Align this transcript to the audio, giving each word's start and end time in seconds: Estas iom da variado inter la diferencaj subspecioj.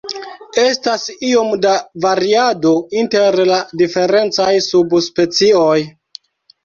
Estas 0.61 1.03
iom 1.31 1.51
da 1.65 1.73
variado 2.07 2.71
inter 3.03 3.39
la 3.53 3.61
diferencaj 3.83 4.51
subspecioj. 4.73 5.79